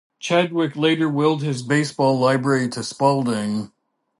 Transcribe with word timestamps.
Chadwick 0.19 0.75
later 0.75 1.07
willed 1.07 1.43
his 1.43 1.61
baseball 1.61 2.17
library 2.17 2.67
to 2.69 2.83
Spalding. 2.83 3.71